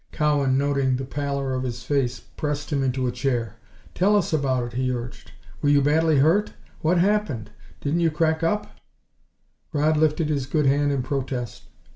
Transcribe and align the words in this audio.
Cowan, 0.11 0.57
noting 0.57 0.95
the 0.95 1.05
pallor 1.05 1.53
of 1.53 1.61
his 1.61 1.83
face, 1.83 2.19
pressed 2.19 2.73
him 2.73 2.81
into 2.81 3.05
a 3.05 3.11
chair. 3.11 3.57
"Tell 3.93 4.15
us 4.15 4.33
about 4.33 4.63
it," 4.63 4.73
he 4.73 4.91
urged. 4.91 5.31
"Were 5.61 5.69
you 5.69 5.79
badly 5.79 6.17
hurt? 6.17 6.53
What 6.81 6.97
happened? 6.97 7.51
Didn't 7.81 7.99
you 7.99 8.09
crack 8.09 8.41
up" 8.41 8.75
Rodd 9.75 9.97
lifted 9.97 10.29
his 10.29 10.47
good 10.47 10.65
hand 10.65 10.91
in 10.91 11.03
protest. 11.03 11.67